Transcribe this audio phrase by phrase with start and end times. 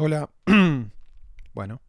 [0.00, 0.30] Hola.
[1.54, 1.80] bueno.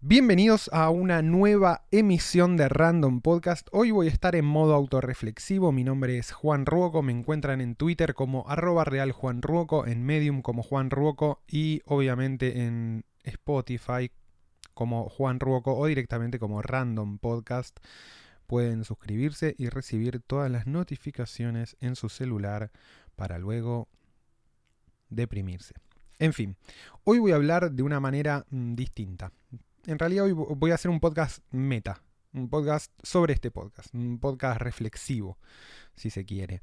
[0.00, 3.66] Bienvenidos a una nueva emisión de Random Podcast.
[3.72, 5.72] Hoy voy a estar en modo autorreflexivo.
[5.72, 7.02] Mi nombre es Juan Ruoco.
[7.02, 11.82] Me encuentran en Twitter como arroba real Juan Ruoco, en Medium como Juan Ruoco y
[11.86, 14.12] obviamente en Spotify
[14.72, 17.80] como Juan Ruoco o directamente como Random Podcast.
[18.46, 22.70] Pueden suscribirse y recibir todas las notificaciones en su celular
[23.16, 23.88] para luego
[25.10, 25.74] deprimirse.
[26.18, 26.56] En fin,
[27.04, 29.32] hoy voy a hablar de una manera mm, distinta.
[29.86, 34.18] En realidad hoy voy a hacer un podcast meta, un podcast sobre este podcast, un
[34.18, 35.38] podcast reflexivo,
[35.94, 36.62] si se quiere.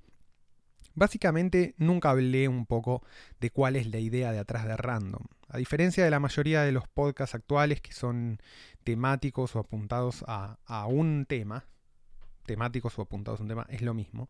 [0.95, 3.03] Básicamente nunca hablé un poco
[3.39, 5.23] de cuál es la idea de atrás de Random.
[5.49, 8.39] A diferencia de la mayoría de los podcasts actuales que son
[8.83, 11.65] temáticos o apuntados a, a un tema,
[12.45, 14.29] temáticos o apuntados a un tema, es lo mismo.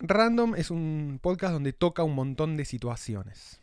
[0.00, 3.60] Random es un podcast donde toca un montón de situaciones.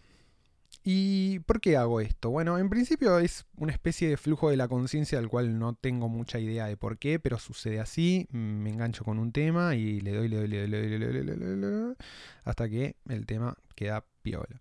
[0.88, 2.30] ¿Y por qué hago esto?
[2.30, 6.10] Bueno, en principio es una especie de flujo de la conciencia del cual no tengo
[6.10, 10.14] mucha idea de por qué, pero sucede así, me engancho con un tema y le
[10.14, 11.96] doy, le doy, le doy, le doy, le doy, le doy, le doy
[12.44, 14.60] hasta que el tema queda piola.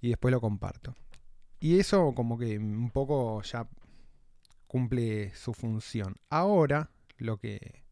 [0.00, 0.94] Y después lo comparto.
[1.58, 3.68] Y eso como que un poco ya
[4.68, 6.14] cumple su función.
[6.28, 7.82] Ahora, lo que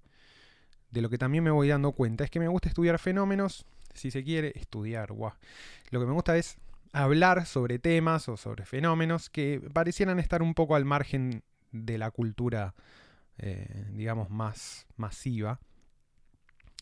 [0.93, 4.13] de lo que también me voy dando cuenta es que me gusta estudiar fenómenos, si
[4.13, 5.33] se quiere, estudiar, guau.
[5.91, 6.57] Lo que me gusta es
[6.93, 12.11] hablar sobre temas o sobre fenómenos que parecieran estar un poco al margen de la
[12.11, 12.75] cultura,
[13.39, 15.61] eh, digamos, más masiva.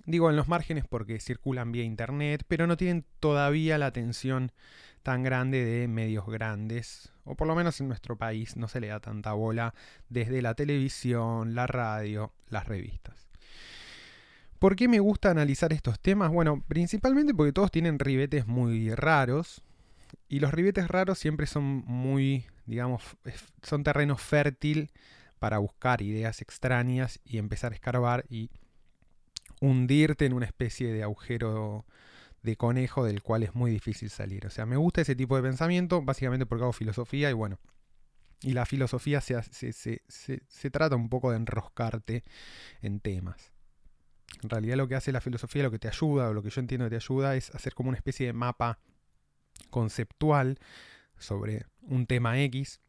[0.04, 4.52] Digo en los márgenes porque circulan vía internet, pero no tienen todavía la atención
[5.02, 8.88] tan grande de medios grandes, o por lo menos en nuestro país no se le
[8.88, 9.74] da tanta bola
[10.08, 13.28] desde la televisión, la radio, las revistas.
[14.58, 16.32] ¿Por qué me gusta analizar estos temas?
[16.32, 19.62] Bueno, principalmente porque todos tienen ribetes muy raros,
[20.28, 23.02] y los ribetes raros siempre son muy, digamos,
[23.62, 24.90] son terreno fértil
[25.38, 28.50] para buscar ideas extrañas y empezar a escarbar y
[29.60, 31.86] hundirte en una especie de agujero
[32.42, 34.46] de conejo del cual es muy difícil salir.
[34.46, 37.58] O sea, me gusta ese tipo de pensamiento, básicamente porque hago filosofía y bueno,
[38.42, 42.24] y la filosofía se, se, se, trata un poco de enroscarte
[42.82, 43.52] en temas.
[44.42, 46.60] En realidad lo que hace la filosofía, lo que te ayuda, o lo que yo
[46.60, 48.78] entiendo que te ayuda, es hacer como una especie de mapa
[49.70, 50.58] conceptual
[51.18, 52.80] sobre un tema X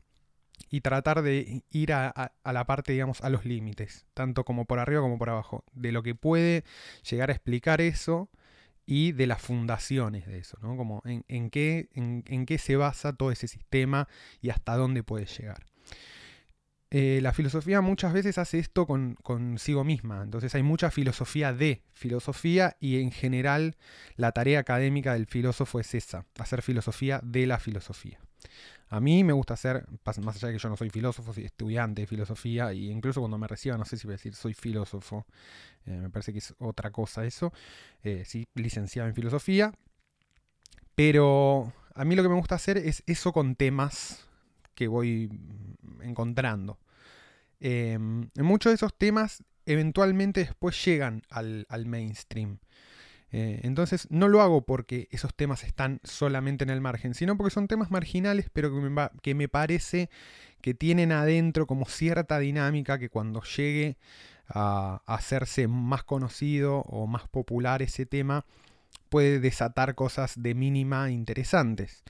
[0.69, 5.01] y tratar de ir a, la parte, digamos, a los límites, tanto como por arriba
[5.01, 6.63] como por abajo, de lo que puede
[7.09, 8.29] llegar a explicar eso
[8.85, 10.75] y de las fundaciones de eso, ¿no?
[10.77, 14.07] Como en, qué, en qué se basa todo ese sistema
[14.41, 15.65] y hasta dónde puede llegar.
[16.89, 20.23] Eh, la filosofía muchas veces hace esto con, consigo misma.
[20.23, 23.75] Entonces hay mucha filosofía de filosofía y en general
[24.15, 28.19] la tarea académica del filósofo es esa, hacer filosofía de la filosofía.
[28.89, 32.03] A mí me gusta hacer, más allá de que yo no soy filósofo, soy estudiante
[32.03, 35.25] de filosofía, e incluso cuando me reciba, no sé si voy a decir soy filósofo,
[35.85, 37.51] eh, me parece que es otra cosa eso,
[38.03, 39.73] eh, sí, licenciado en filosofía,
[40.95, 44.26] pero a mí lo que me gusta hacer es eso con temas
[44.77, 45.27] que voy
[46.03, 46.77] encontrando.
[47.59, 52.59] Em, muchos de esos temas eventualmente después llegan al, mainstream.
[53.31, 57.53] Eh, entonces no lo hago porque esos temas están solamente en el margen, sino porque
[57.53, 58.71] son temas marginales, pero
[59.21, 60.09] que me parece
[60.61, 63.97] que tienen adentro como cierta dinámica que cuando llegue
[64.47, 68.45] a hacerse más conocido o más popular ese tema,
[69.09, 72.03] puede desatar cosas de mínima interesantes.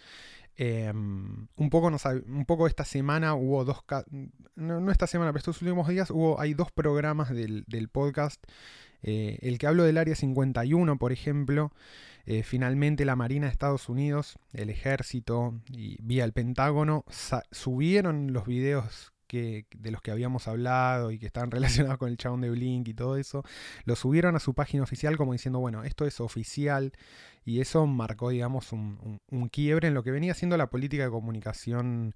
[0.59, 3.84] Em, un, poco un poco esta semana hubo dos,
[4.56, 8.44] no, esta semana, pero estos últimos días hubo, hay dos programas del, podcast.
[9.03, 11.72] Eh, el que hablo del Área 51, por ejemplo,
[12.25, 17.06] eh, finalmente la Marina de Estados Unidos, el ejército y vía el Pentágono
[17.51, 22.41] subieron los videos de los que habíamos hablado y que estaban relacionados con el chabón
[22.41, 23.43] de Blink y todo eso,
[23.85, 26.93] lo subieron a su página oficial como diciendo, bueno, esto es oficial
[27.45, 29.19] y eso marcó, digamos, un,
[29.51, 32.13] quiebre en lo que venía siendo la política de comunicación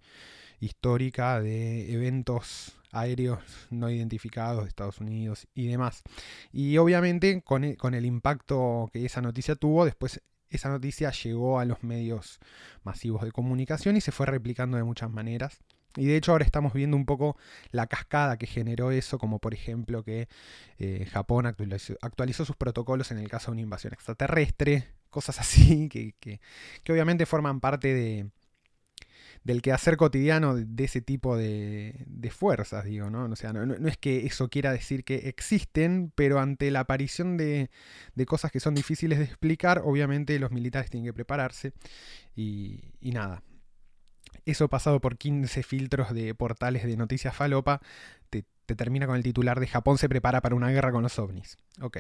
[0.59, 6.03] histórica de eventos aéreos no identificados de Estados Unidos y demás.
[6.51, 10.21] Y obviamente con e, con el impacto que esa noticia tuvo, después
[10.51, 12.39] esa noticia llegó a los medios
[12.83, 15.61] masivos de comunicación y se fue replicando de muchas maneras.
[15.95, 17.37] Y de hecho ahora estamos viendo un poco
[17.71, 20.27] la cascada que generó eso, como por ejemplo que
[20.79, 26.15] eh, Japón actualizó, sus protocolos en el caso de una invasión extraterrestre, cosas así, que,
[26.19, 26.39] que,
[26.91, 28.29] obviamente forman parte de,
[29.43, 33.25] del quehacer cotidiano de, ese tipo de, de, fuerzas, digo, ¿no?
[33.25, 37.69] O sea, no, es que eso quiera decir que existen, pero ante la aparición de,
[38.15, 41.73] de, cosas que son difíciles de explicar, obviamente los militares tienen que prepararse
[42.35, 43.43] y nada,
[44.45, 47.81] eso pasado por 15 filtros de portales de noticias falopa,
[48.29, 48.45] te,
[48.75, 51.57] termina con el titular de Japón se prepara para una guerra con los ovnis.
[51.81, 51.99] Ok.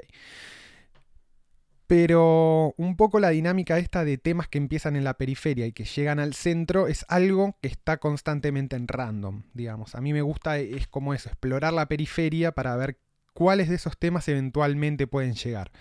[1.87, 5.83] Pero un poco la dinámica esta de temas que empiezan en la periferia y que
[5.83, 9.93] llegan al centro es algo que está constantemente en random, digamos.
[9.95, 12.97] A mí me gusta, es como eso, explorar la periferia para ver
[13.33, 15.71] cuáles de esos temas eventualmente pueden llegar.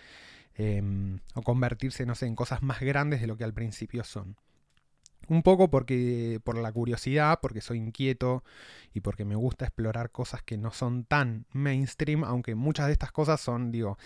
[0.57, 4.37] Em, o convertirse, no sé, en cosas más grandes de lo que al principio son.
[5.31, 8.43] Un poco porque por la curiosidad, porque soy inquieto
[8.93, 13.13] y porque me gusta explorar cosas que no son tan mainstream, aunque muchas de estas
[13.13, 13.97] cosas son, digo,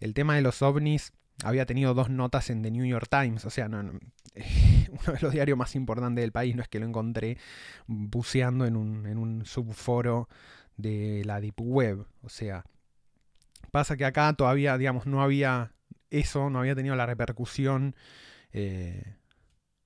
[0.00, 1.12] el tema de los ovnis
[1.44, 5.32] había tenido dos notas en The New York Times, o sea, no, uno de los
[5.32, 7.38] diarios más importantes del país, no es que lo encontré
[7.86, 10.28] buceando en un, en un subforo
[10.76, 12.64] de la Deep Web, o sea,
[13.70, 15.74] pasa que acá todavía, digamos, no había
[16.10, 17.94] eso, no había tenido la repercusión
[18.52, 19.14] eh,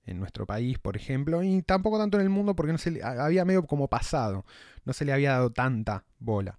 [0.06, 3.44] en nuestro país, por ejemplo, y tampoco tanto en el mundo porque no se había
[3.44, 4.44] medio como pasado,
[4.84, 6.58] no se le había dado tanta bola.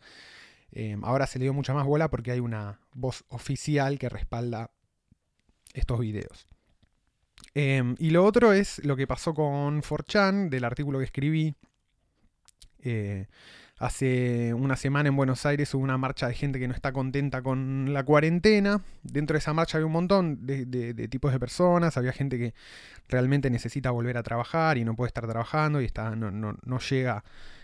[0.72, 4.72] Eh, ahora se le dio mucha más bola porque hay una voz oficial que respalda
[5.74, 6.48] estos videos.
[7.54, 11.56] Em, y lo otro es lo que pasó con 4chan, del artículo que escribí.
[12.84, 13.28] Eh,
[13.80, 17.42] hace una semana en Buenos Aires hubo una marcha de gente que no está contenta
[17.42, 18.82] con la cuarentena.
[19.04, 21.98] Dentro de esa marcha había un montón de, tipos de personas.
[21.98, 22.54] Había gente que
[23.08, 27.24] realmente necesita volver a trabajar y no puede estar trabajando y está, no, no llega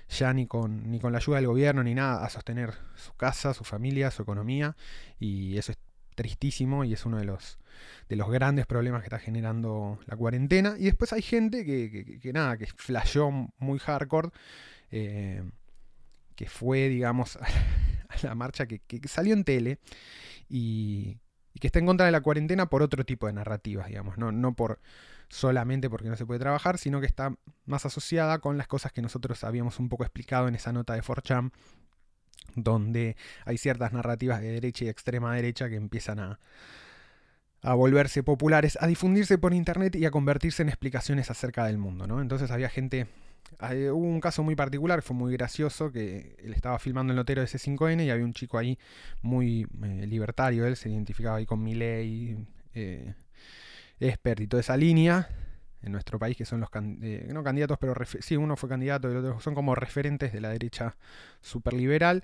[0.09, 3.53] ya ni con, ni con la ayuda del gobierno ni nada a sostener su casa,
[3.53, 4.75] su familia, su economía.
[5.19, 5.77] Y eso es
[6.15, 7.59] tristísimo y es uno de los,
[8.09, 10.75] de los grandes problemas que está generando la cuarentena.
[10.77, 14.29] Y después hay gente que, que, nada, que flasheó muy hardcore,
[14.91, 15.43] eh,
[16.45, 17.37] fue, digamos,
[18.09, 19.79] a la marcha que, salió en tele
[20.49, 21.17] y,
[21.59, 24.53] que está en contra de la cuarentena por otro tipo de narrativas, digamos, no, no
[24.55, 24.79] por
[25.29, 27.35] solamente porque no se puede trabajar, sino que está
[27.65, 31.01] más asociada con las cosas que nosotros habíamos un poco explicado en esa nota de
[31.01, 31.51] 4chan
[32.55, 33.15] donde
[33.45, 36.39] hay ciertas narrativas de derecha y extrema derecha que empiezan a,
[37.63, 42.05] a volverse populares, a difundirse por internet y a convertirse en explicaciones acerca del mundo,
[42.07, 42.21] ¿no?
[42.21, 43.07] Entonces había gente,
[43.61, 47.47] hubo un caso muy particular, fue muy gracioso, que él estaba filmando el notero de
[47.47, 48.77] C5N y había un chico ahí
[49.21, 52.37] muy eh, libertario, él se identificaba ahí con Milley,
[52.73, 53.13] eh,
[53.99, 55.29] Esper y toda esa línea,
[55.83, 56.69] en nuestro país, que son los
[57.01, 60.41] eh, no candidatos, pero sí, uno fue candidato y el otro son como referentes de
[60.41, 60.95] la derecha
[61.41, 62.23] superliberal.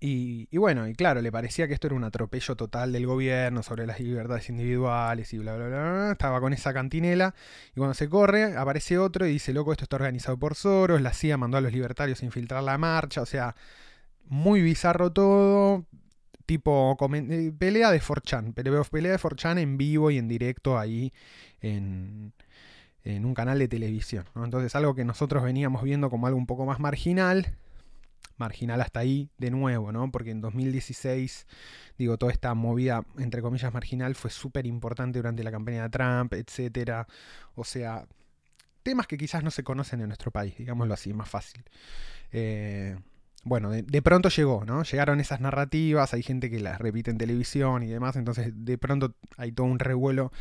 [0.00, 3.86] Y, bueno, y claro, le parecía que esto era un atropello total del gobierno sobre
[3.86, 6.12] las libertades individuales y bla, bla, bla.
[6.12, 7.34] Estaba con esa cantinela.
[7.74, 11.00] Y cuando se corre, aparece otro y dice, loco, esto está organizado por Soros.
[11.00, 13.22] La CIA mandó a los libertarios a infiltrar la marcha.
[13.22, 13.56] O sea,
[14.26, 15.86] muy bizarro todo.
[16.46, 18.52] Tipo, eh, pelea de Forchan.
[18.52, 21.12] Pelea de Forchan en vivo y en directo ahí
[21.62, 22.32] en,
[23.04, 24.26] un canal de televisión.
[24.36, 27.56] Entonces algo que nosotros veníamos viendo como algo un poco más marginal,
[28.36, 30.10] marginal hasta ahí de nuevo, ¿no?
[30.10, 31.46] Porque en 2016,
[31.98, 36.34] digo, toda esta movida, entre comillas, marginal fue súper importante durante la campaña de Trump,
[36.34, 37.06] etcétera.
[37.54, 38.06] O sea,
[38.82, 41.62] temas que quizás no se conocen en nuestro país, digámoslo así, más fácil.
[42.32, 42.96] Eh,
[43.44, 44.84] bueno, de, pronto llegó, ¿no?
[44.84, 49.14] Llegaron esas narrativas, hay gente que las repite en televisión y demás, entonces de pronto
[49.36, 50.32] hay todo un revuelo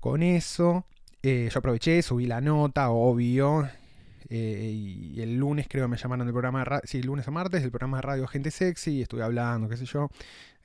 [0.00, 0.84] con eso.
[1.22, 3.68] Eh, yo aproveché, subí la nota, obvio.
[4.28, 7.70] Eh, y el lunes creo me llamaron del programa de sí, lunes o martes, del
[7.70, 10.10] programa de radio Gente Sexy, estuve hablando, qué sé yo.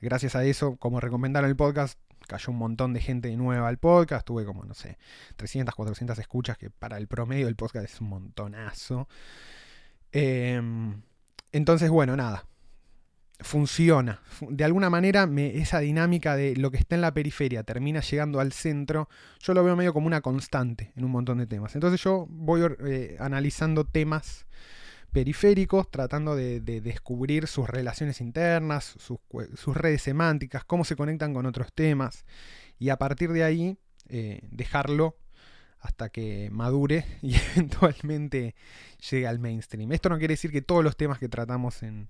[0.00, 4.26] Gracias a eso, como recomendaron el podcast, cayó un montón de gente nueva al podcast.
[4.26, 4.98] Tuve como, no sé,
[5.36, 9.08] 300, 400 escuchas, que para el promedio del podcast es un montonazo.
[10.12, 11.02] Em,
[11.52, 12.44] entonces, bueno, nada
[13.40, 14.20] funciona.
[14.40, 18.52] De alguna manera esa dinámica de lo que está en la periferia termina llegando al
[18.52, 19.08] centro,
[19.40, 21.74] yo lo veo medio como una constante en un montón de temas.
[21.74, 24.46] Entonces yo voy eh, analizando temas
[25.12, 31.72] periféricos, tratando de, descubrir sus relaciones internas, sus, redes semánticas, cómo se conectan con otros
[31.72, 32.26] temas,
[32.78, 33.78] y a partir de ahí
[34.08, 35.16] eh, dejarlo
[35.80, 38.54] hasta que madure y eventualmente
[39.10, 39.92] llegue al mainstream.
[39.92, 42.08] Esto no quiere decir que todos los temas que tratamos en,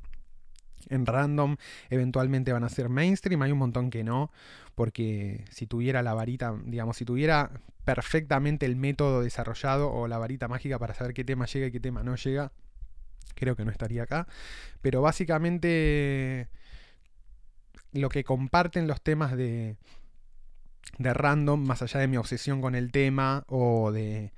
[0.90, 1.56] en random
[1.90, 4.30] eventualmente van a ser mainstream, hay un montón que no,
[4.74, 7.50] porque si tuviera la varita, digamos, si tuviera
[7.84, 11.80] perfectamente el método desarrollado o la varita mágica para saber qué tema llega y qué
[11.80, 12.52] tema no llega,
[13.34, 14.26] creo que no estaría acá.
[14.82, 16.48] Pero básicamente
[17.92, 19.76] lo que comparten los temas de,
[20.98, 24.32] de random, más allá de mi obsesión con el tema o de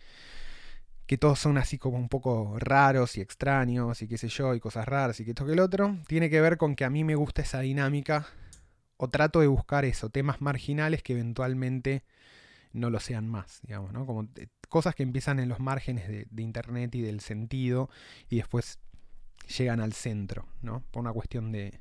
[1.11, 4.61] que todos son así como un poco raros y extraños y qué sé yo, y
[4.61, 7.03] cosas raras y que esto que el otro, tiene que ver con que a mí
[7.03, 8.29] me gusta esa dinámica
[8.97, 12.05] o trato de buscar eso, temas marginales que eventualmente
[12.73, 14.07] no lo sean más, digamos, ¿no?
[14.07, 14.29] Como
[14.69, 17.91] cosas que empiezan en los márgenes de, de Internet y del sentido
[18.29, 18.79] y después
[19.59, 20.85] llegan al centro, ¿no?
[20.93, 21.81] Por una cuestión de,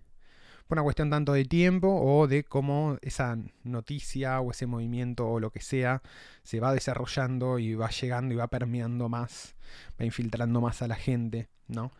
[0.75, 5.51] una cuestión tanto de tiempo o de cómo esa noticia o ese movimiento o lo
[5.51, 6.01] que sea
[6.43, 9.55] se va desarrollando y va llegando y va permeando más,
[9.99, 11.91] va infiltrando más a la gente, ¿no?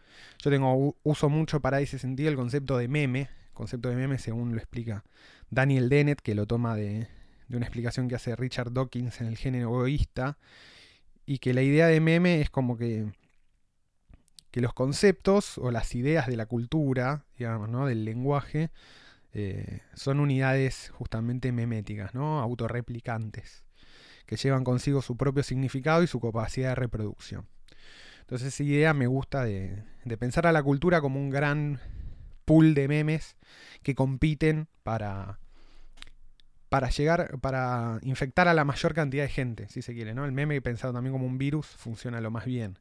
[0.44, 4.52] Yo tengo uso mucho para ese sentido el concepto de meme, concepto de meme según
[4.52, 5.04] lo explica
[5.50, 7.08] Daniel Dennett, que lo toma de
[7.50, 10.38] una explicación que hace Richard Dawkins en el género egoísta,
[11.26, 13.12] y que la idea de meme es como que
[14.51, 17.86] que los conceptos o las ideas de la cultura, digamos, ¿no?
[17.86, 18.72] del lenguaje,
[19.34, 22.39] eh, son unidades justamente meméticas, ¿no?
[22.39, 23.63] autorreplicantes,
[24.25, 27.48] que llevan consigo su propio significado y su capacidad de reproducción.
[28.22, 31.79] Entonces esa idea me gusta de, de pensar a la cultura como un gran
[32.46, 33.38] pool de memes
[33.84, 35.39] que compiten para,
[36.70, 40.25] para llegar, para infectar a la mayor cantidad de gente, si se quiere, ¿no?
[40.25, 42.79] El meme pensado también como un virus funciona lo más bien.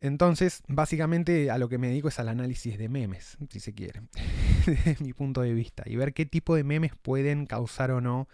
[0.00, 4.02] Entonces, básicamente a lo que me dedico es al análisis de memes, si se quiere,
[4.66, 8.28] desde mi punto de vista, y ver qué tipo de memes pueden causar o no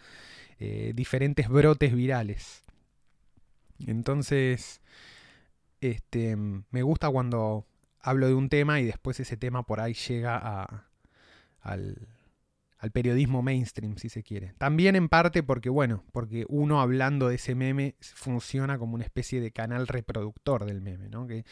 [0.59, 2.63] eh, diferentes brotes virales.
[3.87, 4.83] Entonces,
[5.81, 7.67] este, me gusta cuando
[8.01, 10.87] hablo de un tema y después ese tema por ahí llega a,
[11.63, 11.97] al,
[12.79, 14.55] al periodismo mainstream, si se quiere.
[14.59, 19.41] También en parte porque, bueno, porque uno hablando de ese meme funciona como una especie
[19.41, 21.27] de canal reproductor del meme, ¿no?
[21.27, 21.45] Que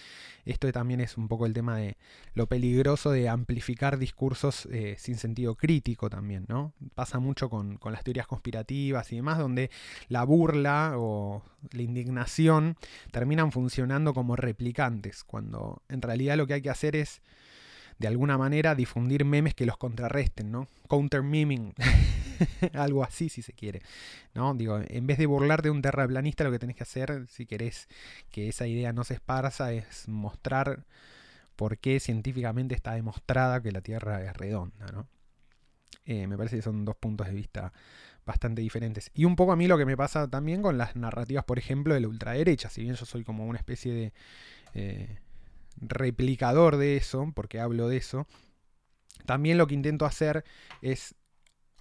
[0.44, 1.96] esto también es un poco el tema de
[2.34, 6.74] lo peligroso de amplificar discursos eh, sin sentido crítico también, ¿no?
[6.94, 9.70] Pasa mucho con, con las teorías conspirativas y demás, donde
[10.08, 12.76] la burla o la indignación
[13.10, 17.22] terminan funcionando como replicantes, cuando en realidad lo que hay que hacer es
[17.98, 20.66] de alguna manera difundir memes que los contrarresten, ¿no?
[20.88, 21.74] Counter meming,
[22.74, 23.82] algo así si se quiere,
[24.34, 24.54] ¿no?
[24.54, 27.88] Digo, en vez de burlarte de un terraplanista, lo que tenés que hacer, si querés
[28.30, 30.84] que esa idea no se esparza, es mostrar
[31.56, 35.06] por qué científicamente está demostrada que la Tierra es redonda, ¿no?
[36.04, 37.72] Eh, me parece que son dos puntos de vista
[38.24, 39.10] bastante diferentes.
[39.14, 41.94] Y un poco a mí lo que me pasa también con las narrativas, por ejemplo,
[41.94, 44.12] de la ultraderecha, si bien yo soy como una especie de...
[44.74, 45.18] Eh,
[45.80, 48.26] replicador de eso, porque hablo de eso,
[49.26, 50.44] también lo que intento hacer
[50.80, 51.14] es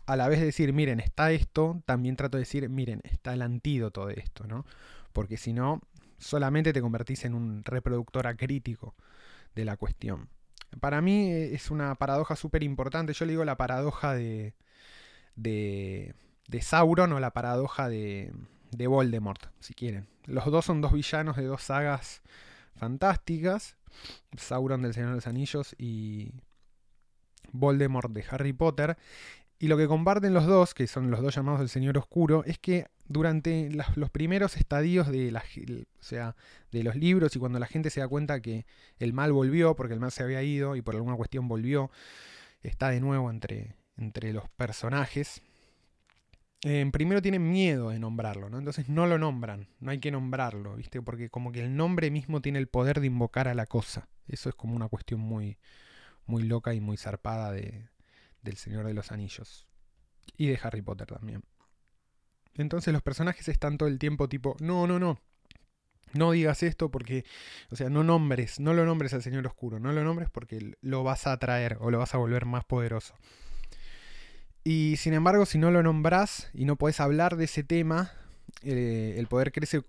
[0.06, 4.08] a la vez decir, miren, está esto, también trato de decir, miren, está el antídoto
[4.08, 4.66] de esto, ¿no?
[5.14, 5.82] Porque si no,
[6.18, 8.96] solamente te convertís en un reproductor acrítico
[9.56, 10.30] de la cuestión.
[10.80, 13.14] Para mí es una paradoja súper importante.
[13.14, 14.54] Yo le digo la paradoja de,
[15.36, 16.16] de,
[16.48, 18.34] de Sauron o la paradoja de,
[18.72, 20.08] de Voldemort, si quieren.
[20.26, 22.22] Los dos son dos villanos de dos sagas
[22.76, 23.76] fantásticas.
[24.38, 26.32] Sauron del Señor de los Anillos y
[27.52, 28.98] Voldemort de Harry Potter.
[29.60, 32.58] Y lo que comparten los dos, que son los dos llamados del Señor Oscuro, es
[32.58, 36.36] que durante los primeros estadios de, la, o sea,
[36.72, 38.66] de los libros y cuando la gente se da cuenta que
[38.98, 41.92] el mal volvió, porque el mal se había ido y por alguna cuestión volvió,
[42.64, 45.44] está de nuevo entre, entre los personajes,
[46.62, 48.60] primero tienen miedo de nombrarlo, ¿no?
[48.60, 51.02] Entonces no lo nombran, no hay que nombrarlo, ¿viste?
[51.02, 54.08] Porque como que el nombre mismo tiene el poder de invocar a la cosa.
[54.28, 55.58] Eso es como una cuestión muy,
[56.26, 57.90] muy loca y muy zarpada de,
[58.42, 59.68] del Señor de los Anillos.
[60.38, 61.44] Y de Harry Potter también.
[62.56, 65.20] Entonces los personajes están todo el tiempo tipo, no, no, no.
[66.14, 67.24] No digas esto porque,
[67.70, 71.04] o sea, no nombres, no lo nombres al Señor Oscuro, no lo nombres porque lo
[71.04, 73.16] vas a atraer o lo vas a volver más poderoso.
[74.64, 78.12] Y sin embargo, si no lo nombras y no podés hablar de ese tema,
[78.64, 79.82] eh, el poder crece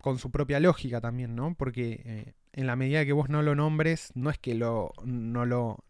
[0.00, 1.54] con su propia lógica también, ¿no?
[1.54, 5.44] Porque eh, en la medida que vos no lo nombres, no es que lo, no
[5.44, 5.84] lo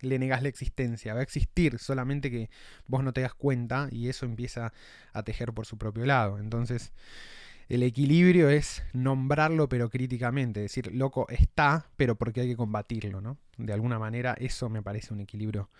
[0.00, 2.50] le negás la existencia, va a existir, solamente que
[2.86, 4.72] vos no te das cuenta y eso empieza
[5.12, 6.38] a tejer por su propio lado.
[6.38, 6.92] Entonces,
[7.68, 13.38] el equilibrio es nombrarlo pero críticamente, decir, loco, está, pero porque hay que combatirlo, ¿no?
[13.56, 15.70] De alguna manera eso me parece un equilibrio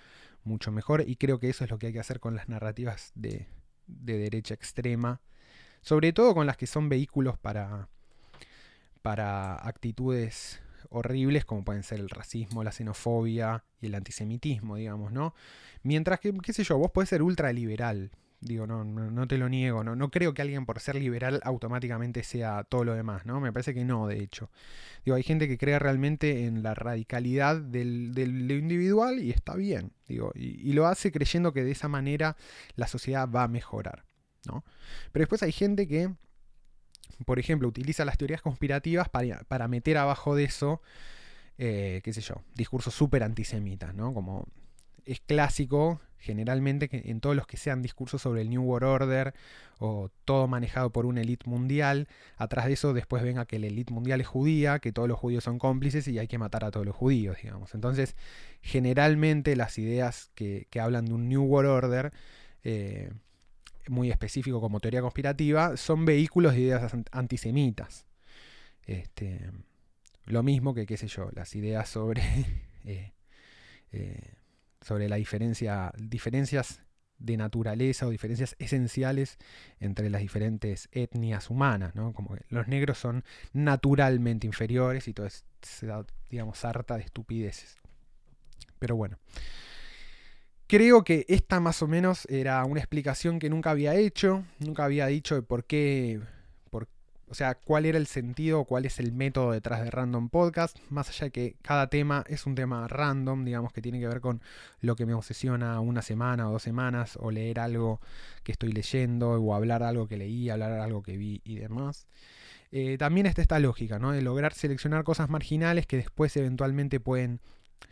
[0.45, 3.13] mucho mejor y creo que eso es lo que hay que hacer con las narrativas
[3.15, 3.47] de,
[3.87, 5.21] derecha extrema,
[5.83, 7.89] sobre todo con las que son vehículos para,
[9.03, 15.35] para actitudes horribles como pueden ser el racismo, la xenofobia y el antisemitismo, digamos, ¿no?
[15.83, 18.13] Mientras que, qué sé yo, vos podés ser ultraliberal,
[18.45, 22.23] Digo, no, no, te lo niego, no, no creo que alguien por ser liberal automáticamente
[22.23, 23.41] sea todo lo demás, ¿no?
[23.41, 24.51] Me parece que no, de hecho.
[25.03, 29.93] Digo, hay gente que cree realmente en la radicalidad del, del individual y está bien,
[30.07, 32.37] digo, y, lo hace creyendo que de esa manera
[32.77, 34.05] la sociedad va a mejorar,
[34.47, 34.63] ¿no?
[35.11, 36.13] Pero después hay gente que,
[37.25, 40.83] por ejemplo, utiliza las teorías conspirativas para, para meter abajo de eso,
[41.57, 44.13] eh, qué sé yo, discursos súper antisemitas, ¿no?
[44.13, 44.47] Como
[45.07, 49.35] es clásico generalmente en todos los que sean discursos sobre el New World Order
[49.79, 53.93] o todo manejado por una élite mundial, atrás de eso después venga que la élite
[53.93, 56.87] mundial es judía, que todos los judíos son cómplices y hay que matar a todos
[56.87, 57.75] los judíos, digamos.
[57.75, 58.17] Entonces,
[58.63, 62.13] generalmente las ideas que, hablan de un New World Order,
[62.63, 63.13] eh,
[63.89, 68.07] muy específico como teoría conspirativa, son vehículos de ideas antisemitas.
[68.87, 69.51] Este,
[70.25, 72.23] lo mismo que, qué sé yo, las ideas sobre...
[72.87, 73.15] Eh,
[73.93, 74.35] eh,
[74.85, 76.81] sobre la diferencia, diferencias
[77.19, 79.39] de naturaleza o diferencias esenciales
[79.81, 82.13] entre las diferentes etnias humanas, ¿no?
[82.13, 85.45] Como que los negros son naturalmente inferiores y todo es,
[86.29, 87.77] digamos, harta de estupideces.
[88.79, 89.19] Pero bueno.
[90.67, 95.07] Creo que esta más o menos era una explicación que nunca había hecho, nunca había
[95.07, 96.21] dicho de por qué
[97.29, 101.09] o sea, cuál era el sentido, cuál es el método detrás de Random Podcast, más
[101.09, 104.43] allá de que cada tema es un tema random, digamos que tiene que ver con
[104.81, 108.01] lo que me obsesiona una semana o dos semanas, o leer algo
[108.43, 112.07] que estoy leyendo, o hablar algo que leí, hablar algo que vi y demás.
[112.73, 114.13] Eh, también está esta lógica, ¿no?
[114.13, 117.41] De lograr seleccionar cosas marginales que después eventualmente pueden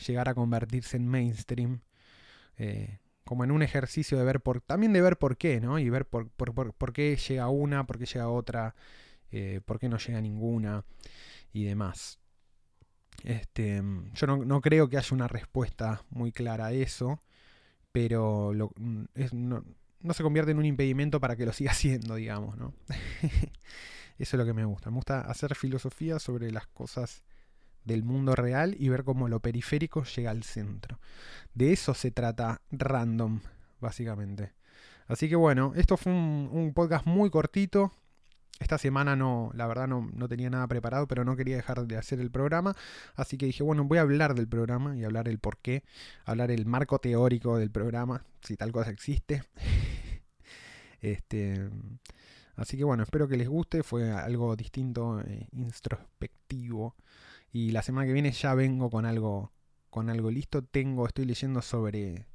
[0.06, 1.80] llegar a convertirse en mainstream.
[2.58, 5.78] Eh, como en un ejercicio de ver por, también de ver por qué, ¿no?
[5.78, 8.74] Y ver por, por, por qué llega una, por qué llega otra,
[9.32, 10.84] eh, por qué no llega ninguna
[11.52, 12.18] y demás.
[13.24, 13.82] Este,
[14.14, 17.20] yo no, creo que haya una respuesta muy clara a eso,
[17.92, 22.74] pero mm, no, se convierte en un impedimento para que lo siga haciendo, digamos, ¿no?
[24.18, 24.90] eso es lo que me gusta.
[24.90, 27.24] Me gusta hacer filosofía sobre las cosas
[27.84, 31.00] del mundo real y ver cómo lo periférico llega al centro.
[31.54, 33.40] De eso se trata random,
[33.80, 34.52] básicamente.
[35.08, 37.92] Así que bueno, esto fue un podcast muy cortito,
[38.62, 42.20] esta semana no, la verdad no, tenía nada preparado, pero no quería dejar de hacer
[42.20, 42.74] el programa.
[43.14, 45.84] Así que dije, bueno, voy a hablar del programa y hablar el por qué,
[46.24, 49.42] hablar el marco teórico del programa, si tal cosa existe.
[51.00, 51.68] este,
[52.56, 53.82] así que bueno, espero que les guste.
[53.82, 56.96] Fue algo distinto, eh, introspectivo.
[57.52, 59.52] Y la semana que viene ya vengo con algo,
[59.90, 60.62] con algo listo.
[60.62, 62.26] Tengo, estoy leyendo sobre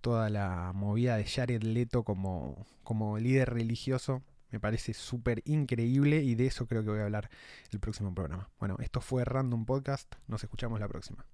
[0.00, 6.34] toda la movida de Jared Leto como, como líder religioso me parece súper increíble y
[6.34, 7.30] de eso creo que voy a hablar
[7.72, 8.50] el próximo programa.
[8.60, 10.14] Bueno, esto fue Random Podcast.
[10.28, 11.26] Nos escuchamos la próxima.